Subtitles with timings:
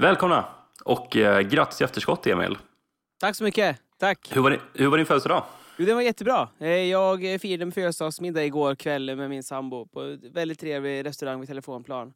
[0.00, 0.44] Välkomna
[0.84, 2.58] och eh, grattis i efterskott Emil.
[3.20, 3.76] Tack så mycket.
[3.98, 4.28] Tack.
[4.36, 5.42] Hur var din, hur var din födelsedag?
[5.76, 6.48] Jo, den var jättebra.
[6.60, 11.40] Eh, Jag firade en födelsedagsmiddag igår kväll med min sambo på en väldigt trevlig restaurang
[11.40, 12.12] vid Telefonplan.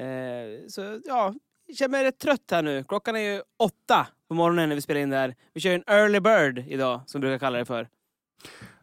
[0.00, 1.34] Eh, Så ja,
[1.66, 2.84] jag känner mig rätt trött här nu.
[2.88, 5.34] Klockan är ju åtta på morgonen när vi spelar in det här.
[5.54, 7.88] Vi kör en early bird idag, som vi brukar kalla det för.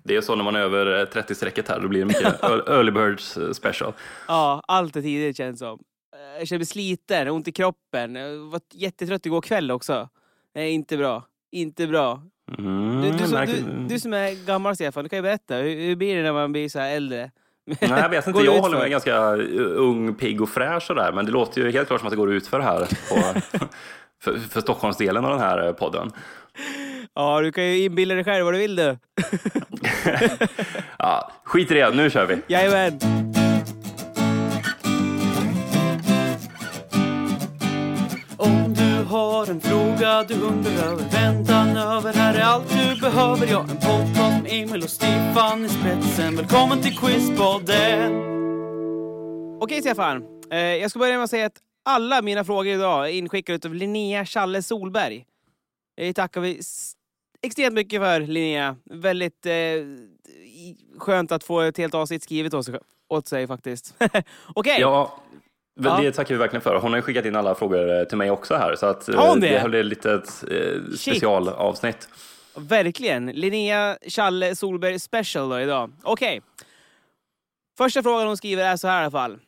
[0.04, 2.70] Det är så när man är över eh, 30-strecket här, då blir det mycket ear-
[2.72, 3.94] early birds eh, special.
[4.28, 5.84] Ja, allt är tidigt känns som.
[6.40, 8.16] Jag känner mig sliten, ont i kroppen.
[8.16, 10.10] Jag var jättetrött igår kväll också.
[10.56, 11.24] Nej, inte bra.
[11.52, 12.22] Inte bra.
[12.58, 15.56] Mm, Du, du, som, du, du som är gammal Stefan, du kan ju berätta.
[15.56, 17.32] Hur, hur blir det när man blir så här äldre?
[17.66, 19.38] Nej, jag vet inte, jag håller mig ganska eh,
[19.76, 22.34] ung, pigg och fräsch sådär, men det låter ju helt klart som att det går
[22.34, 23.40] ut för det här på,
[24.24, 26.12] för, för Stockholmsdelen av den här eh, podden.
[27.16, 28.98] Ja, du kan ju inbilla dig själv vad du vill du.
[31.00, 32.38] Ja, skit i det, nu kör vi.
[32.48, 33.00] Jajamän!
[40.14, 43.48] Fråga du undrar över, väntan över, här är allt du behöver.
[43.48, 46.36] Ja, en podcast med Emil och Stefan i spetsen.
[46.36, 48.12] Välkommen till Quizpodden!
[49.62, 53.14] Okej Stefan, eh, jag ska börja med att säga att alla mina frågor idag är
[53.14, 55.26] inskickade av Linnea Challe Solberg.
[55.98, 56.62] Det tackar vi
[57.42, 58.76] extremt mycket för Linnea.
[58.84, 59.54] Väldigt eh,
[60.98, 63.96] skönt att få ett helt avsnitt skrivet åt sig, åt sig faktiskt.
[64.56, 65.20] Okej, Ja,
[65.76, 66.00] Ja.
[66.02, 66.76] det tackar vi verkligen för.
[66.76, 69.16] Hon har ju skickat in alla frågor eh, till mig också här, så att eh,
[69.16, 69.50] Har hon det?
[69.50, 72.08] det höll ett litet eh, specialavsnitt.
[72.56, 73.26] verkligen.
[73.26, 75.92] Linnea Challe Solberg special då idag.
[76.04, 76.42] Okej.
[77.78, 79.40] Första frågan hon skriver är så här i alla fall.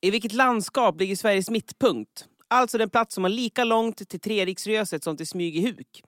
[0.00, 2.24] I vilket landskap ligger Sveriges mittpunkt?
[2.48, 6.02] Alltså den plats som har lika långt till Treriksröset som till Smygehuk.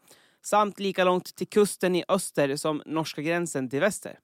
[0.44, 4.18] Samt lika långt till kusten i öster som norska gränsen till väster.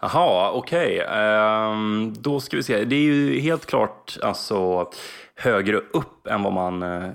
[0.00, 1.00] Jaha, okej.
[1.08, 2.84] Ehm, då ska vi se.
[2.84, 4.90] Det är ju helt klart alltså
[5.34, 7.10] högre upp än vad man eh,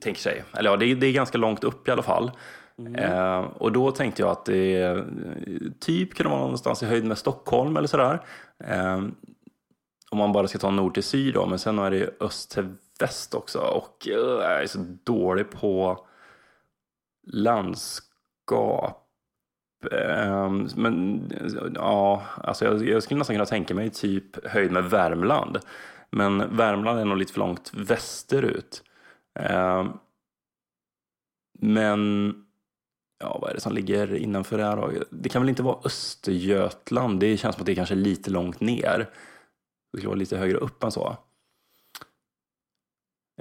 [0.00, 0.44] tänker sig.
[0.56, 2.30] Eller ja, det är, det är ganska långt upp i alla fall.
[2.96, 5.04] Ehm, och då tänkte jag att det
[5.80, 8.22] typ kunde vara någonstans i höjd med Stockholm eller sådär.
[8.64, 9.14] Ehm,
[10.10, 12.68] om man bara ska ta nord till syd då, men sen är det öst till
[13.00, 13.58] väst också.
[13.58, 15.98] Och eh, jag är så dålig på
[17.32, 18.97] landskap.
[19.86, 21.22] Ehm, men
[21.74, 25.58] ja, alltså jag, jag skulle nästan kunna tänka mig typ höjd med Värmland.
[26.10, 28.82] Men Värmland är nog lite för långt västerut.
[29.38, 29.88] Ehm,
[31.60, 32.32] men
[33.20, 34.92] ja, vad är det som ligger innanför det här då?
[35.10, 37.20] Det kan väl inte vara Östergötland?
[37.20, 39.10] Det känns som att det är kanske är lite långt ner.
[39.92, 41.16] Det skulle vara lite högre upp än så.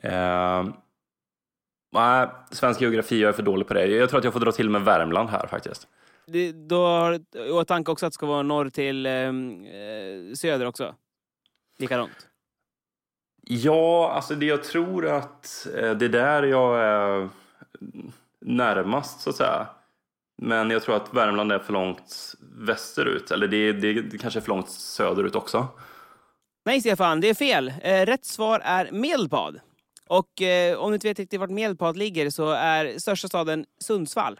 [0.04, 0.74] Ehm,
[1.94, 3.88] nej, svensk geografi, jag är för dålig på det.
[3.88, 5.88] Jag tror att jag får dra till med Värmland här faktiskt.
[6.32, 10.66] Det, då har i åtanke också att det ska vara norr till ehm, eh, söder
[10.66, 10.96] också.
[11.80, 12.28] Likadant.
[13.42, 17.30] Ja, alltså det jag tror att eh, det är där jag är
[18.42, 19.68] närmast så att säga.
[20.42, 23.32] Men jag tror att Värmland är för långt västerut.
[23.32, 25.68] Eller det, det, det kanske är för långt söderut också.
[26.66, 27.74] Nej Stefan, det är fel.
[27.82, 29.60] Eh, rätt svar är Medelpad.
[30.08, 34.40] Och eh, om du inte vet riktigt vart Medelpad ligger så är största staden Sundsvall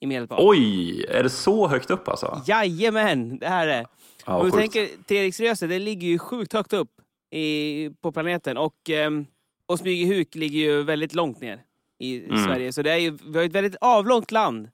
[0.00, 0.38] i Medelpad.
[0.40, 2.42] Oj, är det så högt upp alltså?
[2.46, 3.86] Jajamän, det här är
[4.26, 4.72] Ja, Om du sjukt.
[4.72, 6.90] tänker Treriksröset, det ligger ju sjukt högt upp
[7.30, 8.56] i, på planeten.
[8.56, 9.26] Och, ehm,
[9.66, 11.62] och Smygehuk ligger ju väldigt långt ner
[11.98, 12.44] i Mm.
[12.44, 12.72] Sverige.
[12.72, 14.68] Så det är ju, vi har ett väldigt avlångt land,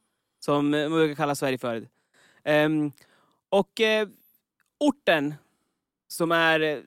[0.45, 1.89] som eh, man brukar kalla Sverige för.
[2.45, 2.93] Ehm,
[3.49, 4.09] och eh,
[4.81, 5.35] orten
[6.09, 6.79] som är eh,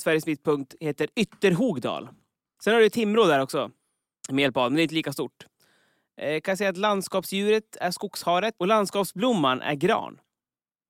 [0.00, 2.08] Sveriges mittpunkt heter Ytterhogdal.
[2.64, 3.70] Sen har du Timrå där också,
[4.30, 5.46] Medelpad, men det är inte lika stort.
[6.20, 10.20] Eh, Jag kan säga att landskapsdjuret är skogsharet och landskapsblomman är gran.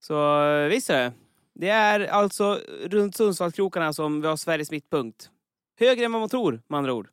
[0.01, 1.13] Så eh, visst det.
[1.55, 5.31] Det är alltså runt Sundsvallskrokarna som vi har Sveriges mittpunkt.
[5.81, 7.09] Högre än vad man tror, med andra ord.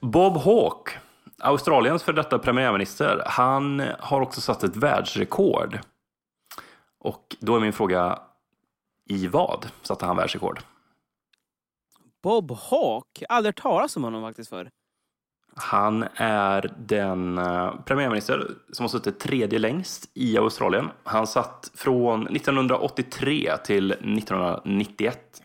[0.00, 0.92] Bob Hawke,
[1.38, 5.78] Australiens för detta premiärminister, han har också satt ett världsrekord.
[7.00, 8.18] Och då är min fråga,
[9.10, 10.60] i vad satte han världsrekord?
[12.22, 13.26] Bob Hawke?
[13.28, 14.70] Aldrig hört talas om honom faktiskt för.
[15.58, 20.88] Han är den eh, premiärminister som har suttit tredje längst i Australien.
[21.04, 25.42] Han satt från 1983 till 1991.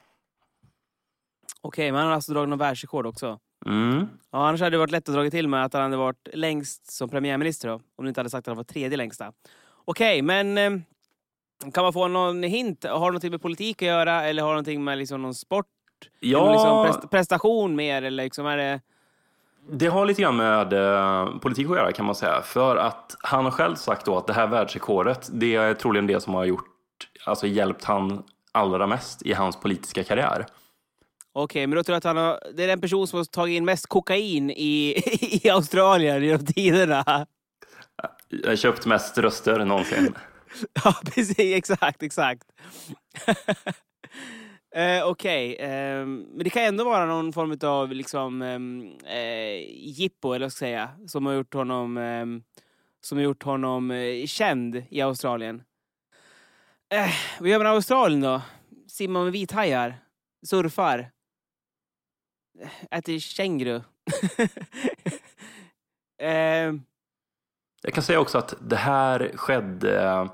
[1.62, 3.40] Okej, men han har alltså dragit någon världsrekord också.
[3.66, 4.08] Mm.
[4.32, 6.92] Ja, annars hade det varit lätt att dra till med att han hade varit längst
[6.92, 7.74] som premiärminister då.
[7.74, 9.32] Om du inte hade sagt att han var tredje längsta.
[9.86, 10.72] Okej, men eh,
[11.74, 12.84] kan man få någon hint?
[12.84, 15.66] Har det någonting med politik att göra eller har det någonting med liksom någon sport?
[16.20, 18.82] Ja, Liksom prest- prestation mer eller liksom är det...
[19.72, 22.42] det har lite grann med eh, politik att göra kan man säga.
[22.42, 26.20] För att han har själv sagt då att det här världsrekordet, det är troligen det
[26.20, 26.66] som har gjort,
[27.26, 30.46] alltså hjälpt han allra mest i hans politiska karriär.
[31.36, 33.58] Okej, men då tror jag att han har, det är den person som har tagit
[33.58, 35.04] in mest kokain i,
[35.44, 37.28] i Australien genom tiderna.
[38.28, 40.16] Jag har köpt mest röster någonsin.
[40.84, 41.40] Ja, precis.
[41.40, 42.44] Exakt, exakt.
[44.74, 50.34] eh, Okej, eh, men det kan ändå vara någon form av liksom, ehm, eh, jippo,
[50.34, 52.26] eller vad ska jag säga, som har gjort honom, eh,
[53.02, 55.64] som har gjort honom eh, känd i Australien.
[56.94, 57.10] Eh,
[57.40, 58.42] vad gör man i Australien då?
[58.88, 59.96] Simmar med vithajar?
[60.46, 61.12] Surfar?
[62.92, 63.76] Äter känguru?
[66.22, 66.74] eh,
[67.84, 70.30] Jag kan säga också att det här skedde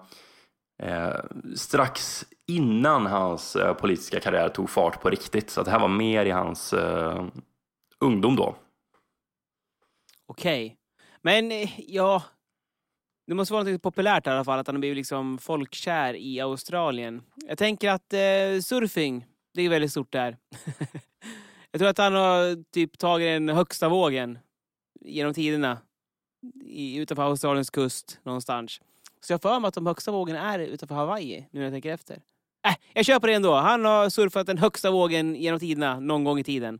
[0.83, 1.15] eh,
[1.56, 5.49] strax innan hans eh, politiska karriär tog fart på riktigt.
[5.49, 7.25] Så att det här var mer i hans eh,
[7.99, 8.55] ungdom då.
[10.25, 10.77] Okej.
[11.21, 12.23] Men eh, ja,
[13.27, 16.39] det måste vara något populärt i alla fall, att han har blivit liksom folkkär i
[16.39, 17.21] Australien.
[17.47, 20.37] Jag tänker att eh, surfing, det är väldigt stort där.
[21.71, 24.39] jag tror att han har typ tagit den högsta vågen
[25.01, 25.77] genom tiderna
[26.65, 28.81] i, utanför Australiens kust någonstans.
[29.21, 31.73] Så jag har för mig att de högsta vågorna är utanför Hawaii, nu när jag
[31.73, 32.21] tänker efter.
[32.67, 33.56] Äh, jag köper det ändå.
[33.56, 36.79] Han har surfat den högsta vågen genom tiderna, någon gång i tiden.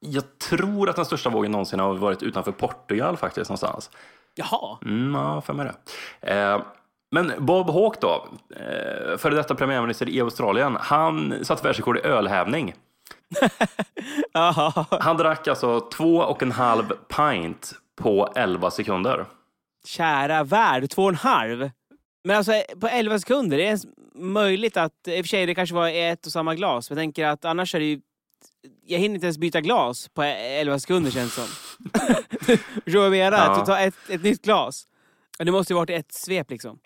[0.00, 3.90] Jag tror att den största vågen någonsin har varit utanför Portugal faktiskt någonstans.
[4.34, 4.78] Jaha.
[4.84, 5.70] Mm, ja, för mig
[6.20, 6.34] det.
[6.34, 6.62] Eh,
[7.10, 12.74] men Bob Hawke då, eh, före detta premiärminister i Australien, han satte världsrekord i ölhävning.
[14.90, 19.24] Han drack alltså två och en halv pint på 11 sekunder.
[19.86, 21.70] Kära värld, två och en halv.
[22.24, 23.78] Men alltså på 11 sekunder, det är
[24.16, 27.02] möjligt att, i och för sig det kanske var ett och samma glas, men jag
[27.02, 28.00] tänker att annars är det ju,
[28.86, 31.50] jag hinner inte ens byta glas på 11 sekunder känns det som.
[32.84, 33.38] Förstår du vad jag menar?
[33.38, 33.50] Ja.
[33.50, 34.86] Att du tar ett, ett nytt glas.
[35.38, 36.78] Det måste ju varit ett svep liksom.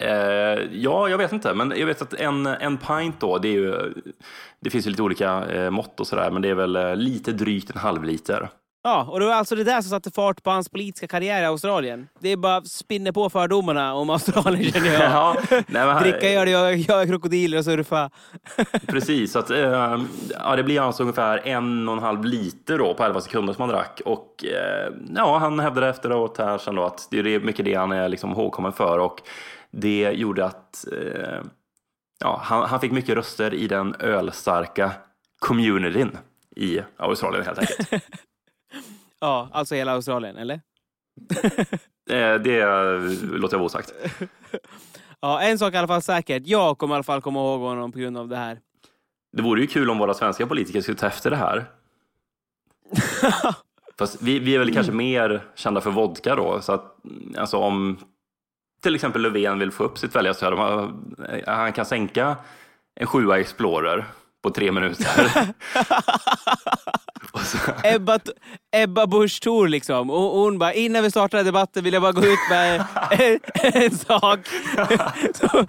[0.00, 3.52] Eh, ja, jag vet inte, men jag vet att en, en pint då, det är
[3.52, 3.94] ju,
[4.60, 7.32] det finns ju lite olika eh, mått och sådär, men det är väl eh, lite
[7.32, 8.48] drygt en halv liter.
[8.82, 11.46] Ja, och det var alltså det där som satte fart på hans politiska karriär i
[11.46, 12.08] Australien.
[12.20, 15.00] Det är bara spinner på fördomarna om Australien känner jag.
[15.10, 18.10] Ja, nej, men, Dricka gör det, jag, jag är krokodiler och surfa.
[18.86, 19.98] Precis, så att, eh,
[20.30, 23.60] ja, det blir alltså ungefär en och en halv liter då på 11 sekunder som
[23.62, 24.00] han drack.
[24.04, 27.92] Och eh, ja, han hävdade efteråt här sen då att det är mycket det han
[27.92, 28.98] är liksom ihågkommen för.
[28.98, 29.22] Och
[29.70, 31.40] det gjorde att eh,
[32.20, 34.92] ja, han, han fick mycket röster i den ölstarka
[35.38, 36.18] communityn
[36.56, 38.04] i Australien helt enkelt.
[39.20, 40.60] Ja, alltså hela Australien, eller?
[42.10, 42.64] Eh, det
[43.22, 43.92] låter jag vara osagt.
[45.20, 46.42] Ja, en sak är i alla fall säkert.
[46.46, 48.60] Jag kommer i alla fall komma ihåg honom på grund av det här.
[49.32, 51.64] Det vore ju kul om våra svenska politiker skulle ta efter det här.
[53.98, 56.96] Fast vi, vi är väl kanske mer kända för vodka då, så att
[57.36, 57.98] alltså om
[58.82, 60.54] till exempel Löfven vill få upp sitt väljarstöd,
[61.46, 62.36] han kan sänka
[62.94, 64.04] en sjua Explorer
[64.42, 65.06] på tre minuter.
[67.44, 68.18] Så, Ebba,
[68.76, 70.10] Ebba Busch Thor liksom.
[70.10, 73.90] Och hon bara, innan vi startar debatten vill jag bara gå ut med en, en
[73.90, 74.38] sak.
[75.34, 75.66] Så,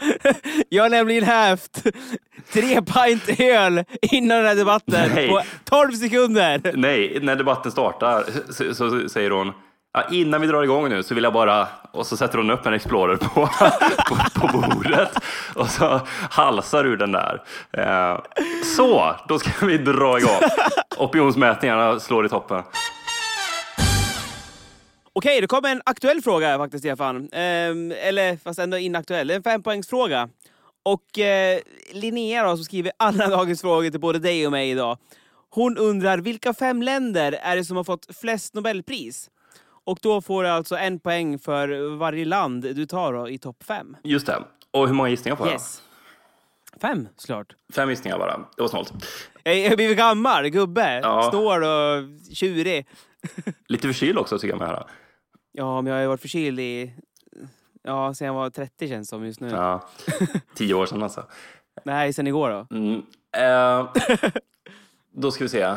[0.69, 1.83] jag har nämligen haft
[2.53, 5.29] tre pint öl innan den här debatten Nej.
[5.29, 6.71] på 12 sekunder.
[6.75, 9.53] nej, när debatten startar så, så säger hon
[9.93, 12.65] Ja, innan vi drar igång nu så vill jag bara, och så sätter hon upp
[12.65, 13.25] en Explorer på,
[14.07, 15.11] på, på bordet
[15.55, 17.43] och så halsar ur den där.
[17.71, 18.19] Eh,
[18.75, 20.39] så, då ska vi dra igång.
[20.97, 22.63] Opinionsmätningarna slår i toppen.
[25.13, 27.29] Okej, det kommer en aktuell fråga faktiskt, Stefan.
[27.31, 29.27] Ehm, eller fast ändå inaktuell.
[29.27, 30.29] Det är en fempoängsfråga.
[30.83, 31.59] Och eh,
[31.91, 34.97] Linnea då, som skriver alla dagens frågor till både dig och mig idag.
[35.49, 39.29] Hon undrar vilka fem länder är det som har fått flest Nobelpris?
[39.83, 43.63] Och då får du alltså en poäng för varje land du tar då, i topp
[43.63, 43.97] fem.
[44.03, 44.43] Just det.
[44.71, 45.51] Och hur många gissningar på det?
[45.51, 45.81] Yes.
[46.81, 47.55] Fem, såklart.
[47.73, 48.37] Fem gissningar bara.
[48.55, 48.93] Det var snålt.
[49.43, 50.99] Jag jag har blivit gammal, gubbe.
[51.03, 51.29] Ja.
[51.31, 52.87] Snål och tjurig.
[53.67, 54.87] Lite förkyld också tycker jag mig höra.
[55.51, 56.93] Ja, men jag har ju varit förkyld i...
[57.83, 59.49] Ja, sen jag var 30 känns det som just nu.
[59.49, 59.89] Ja.
[60.55, 61.25] Tio år sedan alltså.
[61.85, 62.77] Nej, sen igår då.
[62.77, 63.01] Mm.
[63.37, 63.87] Eh,
[65.13, 65.75] då ska vi se.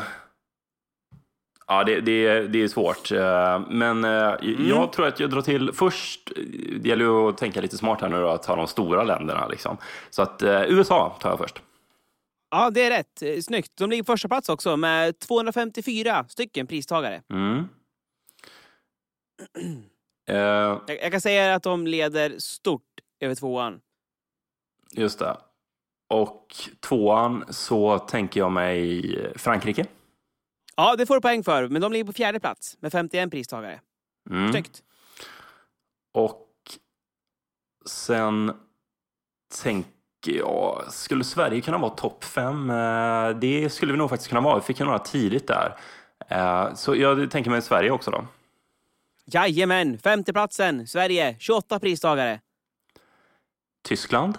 [1.67, 3.11] Ja, det, det, det är svårt.
[3.11, 4.33] Eh, Men eh,
[4.69, 6.31] jag tror att jag drar till först.
[6.79, 9.47] Det gäller ju att tänka lite smart här nu då, att ta de stora länderna.
[9.47, 9.77] Liksom.
[10.09, 11.61] Så att eh, USA tar jag först.
[12.51, 13.43] Ja, det är rätt.
[13.45, 13.71] Snyggt.
[13.77, 17.21] De ligger på första plats också med 254 stycken pristagare.
[17.29, 17.67] Mm.
[20.27, 22.81] Jag, jag kan säga att de leder stort
[23.19, 23.79] över tvåan.
[24.91, 25.37] just det.
[26.09, 29.85] Och tvåan så tänker jag mig Frankrike.
[30.75, 33.81] Ja, det får du poäng för, men de ligger på fjärde plats med 51 pristagare.
[34.29, 34.51] Mm.
[34.51, 34.83] Snyggt.
[36.13, 36.47] Och
[37.85, 38.53] sen
[39.61, 39.91] tänker
[40.31, 42.69] ja, skulle Sverige kunna vara topp fem?
[42.69, 44.55] Eh, Det skulle vi nog faktiskt kunna vara.
[44.55, 45.77] Vi fick ju några tidigt där.
[46.27, 48.27] Eh, Så jag tänker mig Sverige också då.
[49.25, 52.41] Jajamän, femteplatsen, Sverige, 28 pristagare.
[53.83, 54.37] Tyskland?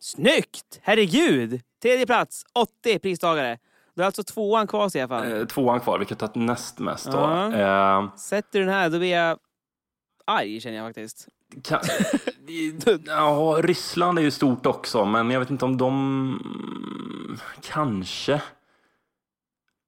[0.00, 0.80] Snyggt!
[0.82, 1.60] Herregud!
[1.82, 3.58] Tredje plats, 80 pristagare.
[3.94, 5.32] Du har alltså tvåan kvar, Stefan.
[5.32, 7.18] Eh, Tvåan kvar, vilket tagit näst mest då.
[7.18, 7.52] Ja.
[8.02, 9.38] Eh, Sätter du den här, då blir jag
[10.26, 11.28] arg, känner jag faktiskt.
[11.64, 11.80] Kan,
[13.06, 17.38] ja, Ryssland är ju stort också, men jag vet inte om de...
[17.60, 18.42] Kanske.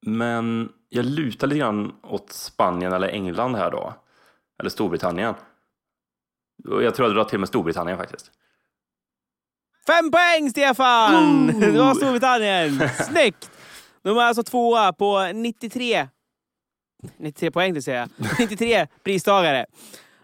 [0.05, 3.93] Men jag lutar lite grann åt Spanien eller England här då.
[4.59, 5.33] Eller Storbritannien.
[6.63, 8.31] Jag tror jag drar till med Storbritannien faktiskt.
[9.87, 11.15] Fem poäng, Stefan!
[11.49, 11.59] Ooh.
[11.59, 12.89] Det var Storbritannien.
[12.89, 13.51] Snyggt!
[14.03, 16.07] De är alltså tvåa på 93...
[17.17, 18.09] 93 poäng, det säger jag.
[18.39, 19.65] 93 pristagare.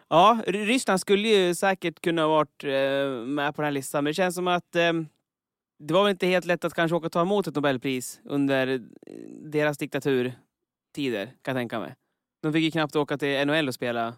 [0.09, 4.09] Ja, Ryssland skulle ju säkert kunna ha varit eh, med på den här listan, men
[4.09, 4.93] det känns som att eh,
[5.79, 8.81] det var väl inte helt lätt att kanske åka och ta emot ett Nobelpris under
[9.51, 11.95] deras diktaturtider, kan jag tänka mig.
[12.41, 14.13] De fick ju knappt åka till NHL och spela,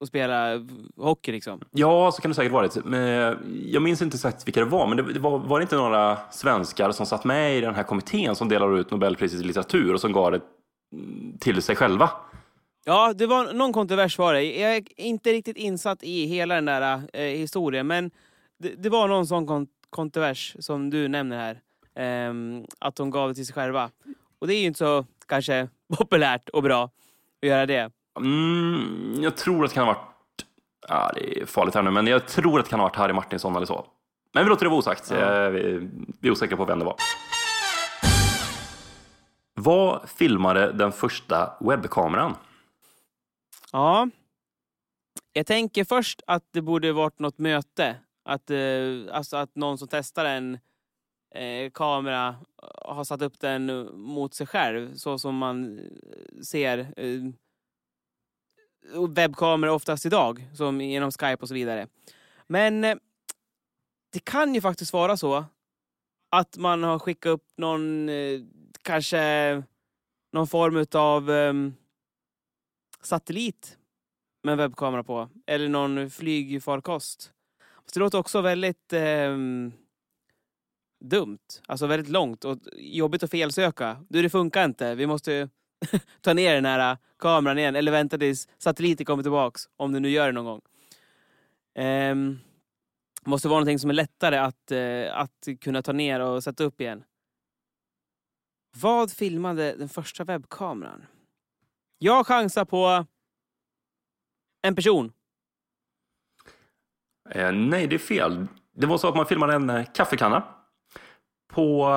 [0.00, 1.60] och spela hockey liksom.
[1.70, 2.84] Ja, så kan det säkert varit.
[2.84, 3.36] Men
[3.66, 6.90] jag minns inte exakt vilka det var, men det var, var det inte några svenskar
[6.90, 10.12] som satt med i den här kommittén som delade ut Nobelpriset i litteratur och som
[10.12, 10.40] gav det
[11.40, 12.10] till sig själva?
[12.84, 14.60] Ja, det var någon kontrovers var det.
[14.60, 18.10] Jag är inte riktigt insatt i hela den där eh, historien, men
[18.58, 21.60] det, det var någon sån kon kontrovers som du nämner här.
[21.94, 23.90] Ehm, att de gav det till sig själva.
[24.38, 26.84] Och det är ju inte så kanske populärt och bra
[27.42, 27.90] att göra det.
[28.18, 30.44] Mm, jag tror att det kan ha varit,
[30.88, 33.12] ja, det är farligt här nu, men jag tror att det kan ha varit Harry
[33.12, 33.86] Martinsson eller så.
[34.34, 35.10] Men vi låter det vara osagt.
[35.10, 35.16] Ja.
[35.44, 35.88] Eh, Vi,
[36.20, 36.96] vi är osäkra på vem det var.
[39.54, 42.34] Vad filmade den första webbkameran?
[43.72, 44.08] Ja.
[45.32, 47.96] Jag tänker först att det borde varit något möte.
[48.24, 48.58] Att, eh,
[49.12, 50.58] alltså att någon som testar en
[51.34, 52.36] eh, kamera
[52.84, 57.20] har satt upp den mot sig själv, så som man eh, ser eh,
[59.08, 61.86] webbkameror oftast idag, som genom Skype och så vidare.
[62.46, 62.96] Men eh,
[64.12, 65.44] det kan ju faktiskt vara så
[66.30, 68.40] att man har skickat upp någon, eh,
[68.82, 69.62] kanske
[70.32, 71.74] någon form av ehm,
[73.02, 73.78] satellit
[74.42, 75.28] med en webbkamera på.
[75.46, 77.32] Eller någon flygfarkost.
[77.86, 79.72] Så det låter också väldigt um,
[81.04, 81.38] dumt.
[81.66, 84.04] Alltså väldigt långt och jobbigt att felsöka.
[84.08, 84.94] Du, det funkar inte.
[84.94, 85.48] Vi måste
[86.20, 87.76] ta ner den här äh, kameran igen.
[87.76, 89.68] Eller vänta tills satelliten kommer tillbaks.
[89.76, 90.60] Om du nu gör det någon gång.
[91.84, 92.40] Um,
[93.24, 96.80] måste vara någonting som är lättare att, uh, att kunna ta ner och sätta upp
[96.80, 97.04] igen.
[98.76, 101.06] Vad filmade den första webbkameran?
[101.98, 103.06] Jag chansar på
[104.62, 105.12] en person.
[107.30, 108.46] Eh, nej, det är fel.
[108.72, 110.42] Det var så att man filmade en eh, kaffekanna
[111.48, 111.88] på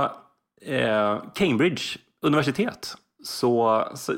[0.61, 2.95] eh, Cambridge universitet.
[3.23, 4.13] Så, så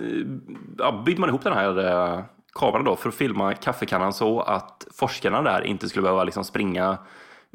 [0.78, 4.88] ja, byggde man ihop den här eh, kameran då för att filma kaffekannan så att
[4.92, 6.98] forskarna där inte skulle behöva liksom springa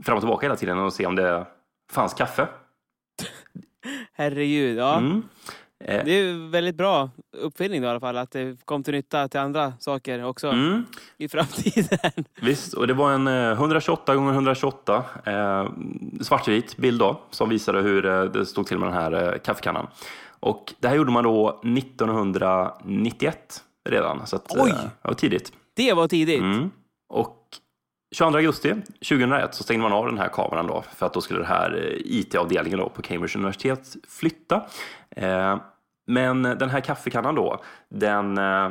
[0.04, 1.46] fram och tillbaka hela tiden och se om det
[1.92, 2.48] fanns kaffe.
[4.12, 4.98] Herregud, ja.
[4.98, 5.22] Mm.
[5.84, 8.16] Eh, Det är väldigt bra uppfinning då, i alla fall.
[8.16, 10.84] Att det kom till nytta till andra saker också mm.
[11.18, 12.24] i framtiden.
[12.42, 15.68] Visst, och det var en eh, 128 gånger 128 eh,
[16.20, 19.86] svartvit bild då, som visade hur eh, det stod till med den här eh, kaffekannan.
[20.40, 24.70] Och det här gjorde man då 1991 redan, så att, Oj!
[24.70, 25.52] eh, det var tidigt.
[25.76, 26.40] Det var tidigt.
[26.40, 26.70] Mm.
[27.08, 27.44] Och
[28.12, 28.74] 22 augusti
[29.08, 31.76] 2001 så stängde man av den här kameran då, för att då skulle det här
[31.76, 34.66] eh, IT-avdelningen då på Cambridge universitet flytta.
[35.10, 35.56] Eh,
[36.06, 38.70] men den här kaffekannan då, den eh,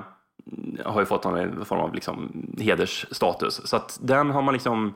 [0.86, 3.68] har ju fått någon form av liksom hedersstatus.
[3.68, 4.94] Så att den har man liksom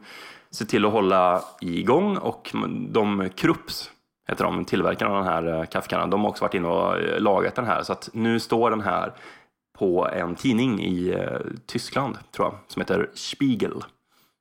[0.52, 2.52] sett till att hålla igång och
[2.90, 3.92] de Krupps
[4.32, 7.20] heter de, tillverkarna av den här eh, kaffekannan, de har också varit inne och eh,
[7.20, 7.84] lagat den här.
[7.84, 9.14] Så att nu står den här
[9.78, 13.84] på en tidning i eh, Tyskland, tror jag, som heter Spiegel.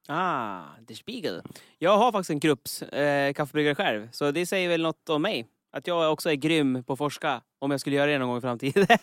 [0.08, 1.42] Ah, Der Spiegel.
[1.78, 5.46] Jag har faktiskt en Krupps eh, kaffebryggare själv, så det säger väl något om mig.
[5.72, 8.38] Att jag också är grym på att forska, om jag skulle göra det någon gång
[8.38, 8.86] i framtiden.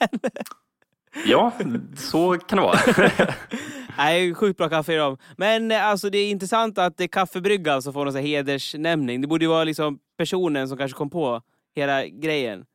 [1.26, 1.52] Ja,
[1.96, 2.80] så kan det vara.
[3.98, 5.18] Nej, sjukt bra kaffe i dem.
[5.38, 9.22] Men alltså, det är intressant att det är kaffebrygga som får någon hedersnämning.
[9.22, 11.42] Det borde ju vara liksom personen som kanske kom på
[11.76, 12.66] hela grejen.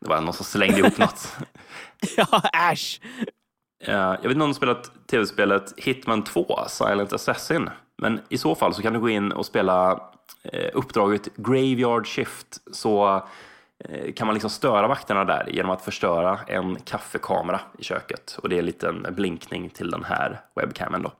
[0.00, 1.36] Det var någon som slängde ihop något.
[2.16, 2.42] ja,
[2.72, 3.00] äsch!
[3.78, 7.70] Jag vet inte om du spelat tv-spelet Hitman 2, Silent Assassin.
[8.02, 9.92] Men i så fall så kan du gå in och spela
[10.42, 12.46] eh, uppdraget Graveyard Shift.
[12.72, 13.22] Så
[13.78, 18.38] eh, kan man liksom störa vakterna där genom att förstöra en kaffekamera i köket.
[18.42, 21.12] Och det är en liten blinkning till den här webcamen då.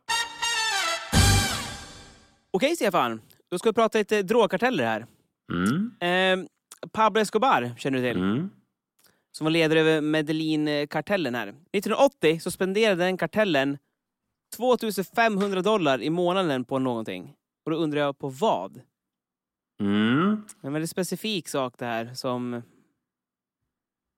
[2.51, 3.21] Okej Stefan,
[3.51, 5.07] Då ska vi prata lite drogkarteller här.
[5.53, 5.93] Mm.
[6.01, 6.49] Eh,
[6.93, 8.23] Pablo Escobar känner du till.
[8.23, 8.51] Mm.
[9.33, 11.49] Som var ledare över Medellin-kartellen här.
[11.49, 13.79] 1980 så spenderade den kartellen
[14.57, 17.35] 2500 dollar i månaden på någonting.
[17.65, 18.81] Och då undrar jag på vad?
[19.81, 20.43] Mm.
[20.61, 22.63] En väldigt specifik sak det här som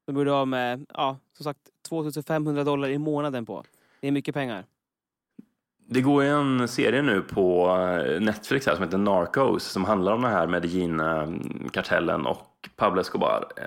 [0.07, 3.65] de borde ha med, ja, som sagt 2500 dollar i månaden på.
[4.01, 4.65] Det är mycket pengar.
[5.91, 10.13] Det går ju en serie nu på eh, Netflix här som heter Narcos som handlar
[10.13, 13.49] om den här Medellin-kartellen och Pablo Escobar.
[13.57, 13.65] Eh,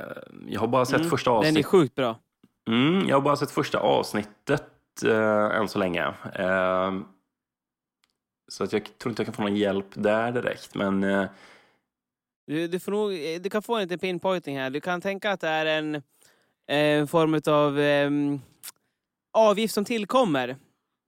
[0.47, 1.65] Jag har bara sett Mm, första Den är avsnittet.
[1.65, 2.19] sjukt bra.
[2.67, 4.63] Mm, jag har bara sett första avsnittet
[5.05, 6.03] eh, än så länge.
[6.35, 6.91] Eh,
[8.51, 10.75] så att jag tror inte jag kan få någon hjälp där direkt.
[10.75, 11.25] Men eh,
[12.47, 13.11] Du, du, får nog,
[13.43, 14.69] du kan få en liten pinpointing här.
[14.69, 15.95] Du kan tänka att det är en
[16.67, 18.11] eh, form av eh,
[19.33, 20.55] avgift som tillkommer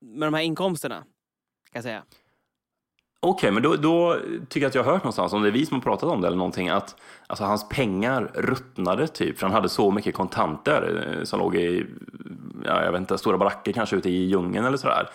[0.04, 0.96] med de här inkomsterna.
[0.96, 1.06] Kan
[1.74, 2.04] jag säga.
[3.26, 4.18] Okej, men då, då
[4.50, 6.22] tycker jag att jag har hört någonstans, om det är vi som har pratat om
[6.22, 6.96] det eller någonting, att
[7.28, 11.86] alltså, hans pengar ruttnade typ, för han hade så mycket kontanter eh, som låg i,
[12.66, 15.10] ja, jag vet inte, stora baracker kanske ute i djungeln eller sådär.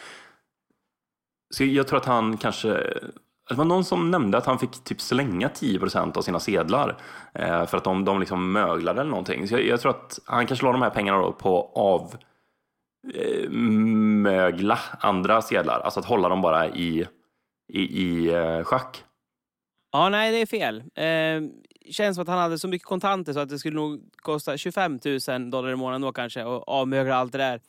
[1.55, 2.69] Så jag tror att han kanske,
[3.49, 6.97] det var någon som nämnde att han fick typ slänga 10% av sina sedlar
[7.35, 9.49] eh, för att de, de liksom möglade eller någonting.
[9.49, 12.15] Så jag, jag tror att han kanske la de här pengarna då på av
[13.51, 17.07] mögla andra sedlar, alltså att hålla dem bara i
[17.69, 19.05] i, i eh, schack.
[19.93, 20.83] Ja, nej, det är fel.
[20.95, 21.51] Eh,
[21.91, 25.01] känns som att han hade så mycket kontanter så att det skulle nog kosta 25
[25.29, 27.61] 000 dollar i månaden då kanske och avmögla allt det där.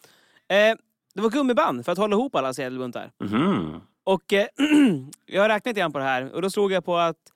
[0.47, 0.77] Eh,
[1.13, 3.11] det var gummiband för att hålla ihop alla sedelbuntar.
[3.19, 3.81] Mhm.
[4.03, 4.47] Och eh,
[5.25, 7.33] jag har räknat grann på det här och då slog jag på att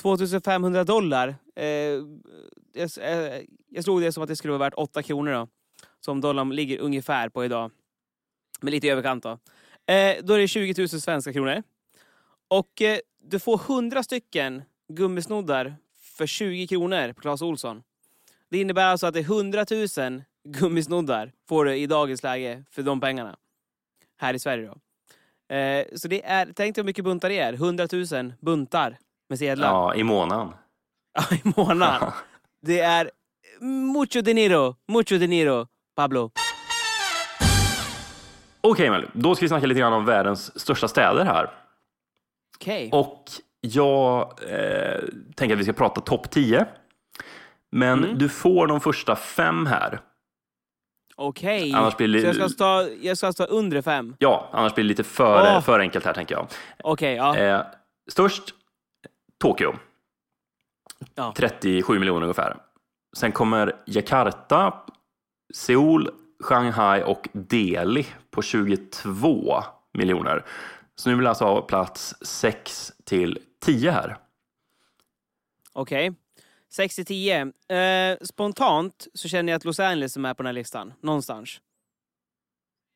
[0.00, 1.66] 2500 dollar, eh,
[2.72, 5.48] jag, eh, jag slog det som att det skulle vara värt 8 kronor då.
[6.00, 7.70] Som dollarn ligger ungefär på idag.
[8.60, 9.30] Med lite i överkant då.
[9.92, 11.62] Eh, då är det 20 000 svenska kronor.
[12.48, 17.82] Och eh, du får 100 stycken gummisnoddar för 20 kronor på Clas Olsson.
[18.50, 22.82] Det innebär alltså att det är 100 000 gummisnoddar får du i dagens läge för
[22.82, 23.36] de pengarna.
[24.16, 24.80] Här i Sverige då.
[25.54, 27.52] Eh, så det är, tänk dig hur mycket buntar det är.
[27.52, 30.52] 100 000 buntar med sedlar Ja, i månaden.
[31.30, 32.12] i månaden.
[32.62, 33.10] Det är
[33.60, 35.68] mucho dinero, mucho dinero,
[36.00, 36.30] Pablo.
[38.60, 41.50] Okej, men då ska vi snacka lite grann om världens största städer här.
[42.56, 42.88] Okej.
[42.92, 43.24] Och
[43.60, 45.00] jag eh,
[45.36, 46.66] tänker att vi ska prata topp 10.
[47.70, 48.18] Men Mm.
[48.18, 50.00] du får de första fem här.
[51.16, 51.72] Okej.
[51.74, 54.16] Annars blir det- Så jag ska, stå, jag ska stå under fem?
[54.18, 55.60] Ja, annars blir det lite för, Åh.
[55.60, 56.46] för enkelt här tänker jag.
[56.84, 57.36] Okej, ja.
[57.36, 57.62] Eh,
[58.10, 58.42] störst
[59.40, 59.74] Tokyo.
[61.14, 61.32] Ja.
[61.36, 62.56] 37 miljoner ungefär.
[63.16, 64.74] Sen kommer Jakarta,
[65.54, 66.10] Seoul,
[66.40, 70.44] Shanghai och Delhi på 22 miljoner.
[70.94, 74.16] Så nu vill jag alltså ha plats 6 till 10 här.
[75.72, 76.12] Okej.
[76.68, 77.52] 6 till 10.
[77.68, 80.92] Eh, spontant så känner jag att Los Angeles är med på den här listan.
[81.00, 81.60] Någonstans.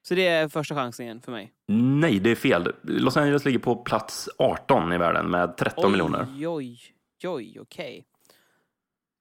[0.03, 1.53] Så det är första chansen för mig.
[1.67, 2.73] Nej, det är fel.
[2.83, 6.27] Los Angeles ligger på plats 18 i världen med 13 miljoner.
[6.37, 6.79] Oj, oj,
[7.25, 8.05] oj, okej.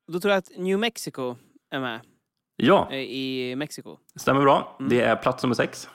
[0.08, 1.36] Då tror jag att New Mexico
[1.69, 2.00] är med
[2.56, 3.98] Ja, eh, i Mexiko.
[4.16, 4.76] stämmer bra.
[4.80, 4.89] Mm.
[4.89, 5.89] Det är plats nummer 6.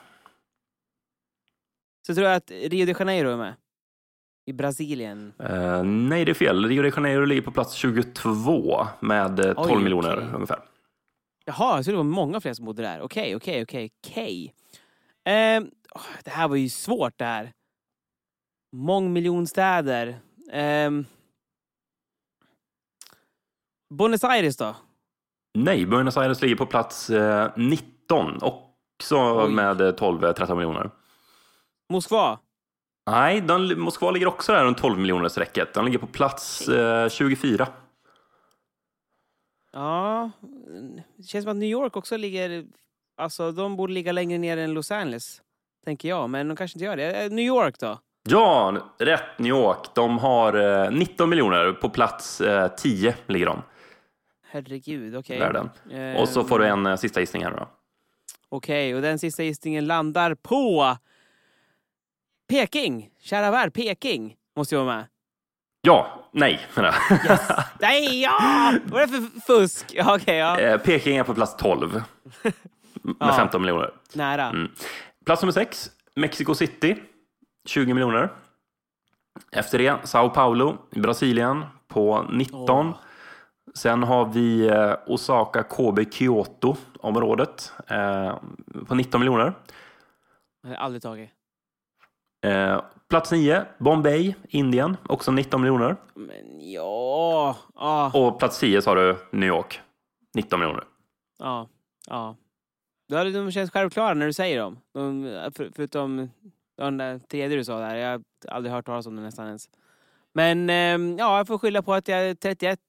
[2.07, 3.55] Så tror jag att Rio de Janeiro är med.
[4.45, 5.33] I Brasilien.
[5.39, 6.65] Eh, nej, det är fel.
[6.65, 10.29] Rio de Janeiro ligger på plats 22 med eh, 12 Oj, miljoner okej.
[10.35, 10.59] ungefär.
[11.45, 13.01] Jaha, trodde det var många fler som bodde där.
[13.01, 14.53] Okej, okej, okej, okej.
[15.25, 15.71] Ehm,
[16.23, 17.53] Det här var ju svårt det här.
[18.75, 20.19] Mångmiljonstäder.
[20.51, 21.05] Ehm,
[23.93, 24.75] Buenos Aires då?
[25.53, 29.51] Nej, Buenos Aires ligger på plats eh, 19 också Oj.
[29.51, 30.91] med eh, 12-13 miljoner.
[31.89, 32.39] Moskva?
[33.11, 35.73] Nej, den, Moskva ligger också där runt 12 miljoner strecket.
[35.73, 37.67] Den ligger på plats eh, 24.
[39.73, 40.31] Ja,
[41.17, 42.65] det känns som att New York också ligger...
[43.17, 45.41] Alltså, de borde ligga längre ner än Los Angeles.
[45.85, 47.23] Tänker jag, men de kanske inte gör det.
[47.23, 47.99] Eh, New York då?
[48.29, 49.95] Ja, rätt New York.
[49.95, 51.71] De har eh, 19 miljoner.
[51.71, 53.61] På plats eh, 10 ligger de
[54.51, 55.39] Herregud, okej.
[55.39, 55.69] världen.
[55.91, 57.67] Ehm, Och så får du en eh, sista gissning här då.
[58.49, 60.97] Okej, och den sista gissningen landar på...
[62.49, 63.09] Peking!
[63.19, 65.05] Kära värld, Peking måste ju vara med.
[65.81, 67.63] Ja, nej menar jag.
[67.79, 68.73] Nej, ja!
[68.85, 69.85] Vad är det för fusk?
[69.93, 70.59] Ja, Okej, ja.
[70.59, 71.93] Eh, Peking är på plats 12
[73.01, 73.33] med Ja.
[73.37, 73.91] 15 miljoner.
[74.13, 74.45] Nära.
[74.45, 74.71] Mm.
[75.25, 76.95] Plats nummer 6, Mexico City,
[77.65, 78.29] 20 miljoner.
[79.51, 82.59] Efter det, Sao Paulo i Brasilien på 19.
[82.87, 82.95] Åh.
[83.73, 88.35] Sen har vi eh, Osaka, Kobe, Kyoto området eh,
[88.87, 89.53] på 19 miljoner.
[90.77, 91.29] Aldrig tagit.
[92.45, 95.95] Eh, plats 9, Bombay, Indien, också 19 miljoner.
[96.13, 97.57] Men ja...
[97.75, 98.11] Ja.
[98.13, 99.81] Och plats 10 sa du New York,
[100.35, 100.83] 19 miljoner.
[101.39, 101.67] Ja.
[102.07, 102.35] ja.
[103.07, 104.79] De känts självklara när du säger dem.
[104.93, 105.23] De,
[105.55, 106.29] för, förutom
[106.77, 107.95] den där tredje du sa där.
[107.95, 109.69] Jag har aldrig hört talas om det nästan ens.
[110.33, 112.79] Men ehm, ja, jag får skylla på att jag är 31.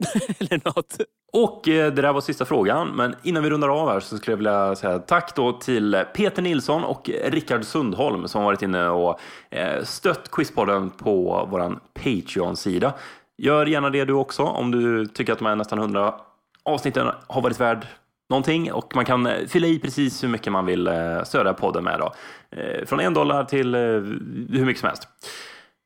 [0.38, 0.96] Eller något.
[1.32, 4.32] Och eh, det där var sista frågan, men innan vi rundar av här så skulle
[4.32, 9.20] jag vilja säga tack då till Peter Nilsson och Rickard Sundholm som varit inne och
[9.50, 12.94] eh, stött Quizpodden på vår Patreon-sida.
[13.38, 16.14] Gör gärna det du också om du tycker att de här nästan 100
[16.62, 17.86] avsnitten har varit värd
[18.30, 21.84] någonting och man kan eh, fylla i precis hur mycket man vill eh, stödja podden
[21.84, 22.00] med.
[22.00, 22.12] Då.
[22.56, 25.08] Eh, Från en dollar till eh, hur mycket som helst.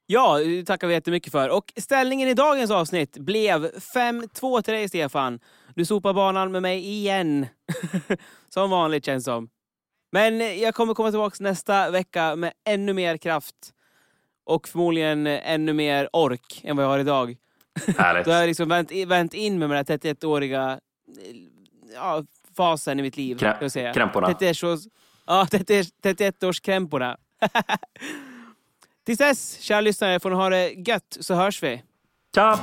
[0.07, 1.49] Ja, det tackar vi jättemycket för.
[1.49, 5.41] Och ställningen i dagens avsnitt blev 5-2 till dig, Stefan.
[5.75, 7.47] Du sopar banan med mig igen.
[8.49, 9.49] som vanligt, känns som.
[10.13, 13.55] Men jag kommer komma tillbaka nästa vecka med ännu mer kraft.
[14.45, 17.37] Och förmodligen ännu mer ork än vad jag har idag.
[17.99, 18.25] Härligt.
[18.25, 20.81] Då har jag liksom vänt, vänt in med den här 31-åriga
[21.95, 22.25] ja,
[22.57, 23.37] fasen i mitt liv.
[23.37, 24.29] Krä- krämporna.
[24.29, 24.81] 31-års,
[25.27, 27.17] ja, 31-årskrämporna.
[29.07, 31.83] Tills dess, kära lyssnare, får ni ha det gött så hörs vi.
[32.35, 32.59] Tja!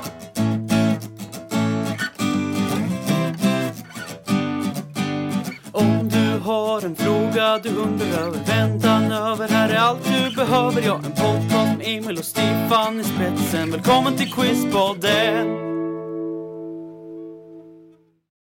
[5.72, 10.82] Om du har en fråga du undrar över väntan över Här är allt du behöver,
[10.82, 15.71] ja en podcast med Emil och Stefan i spetsen Välkommen till Quizpodden!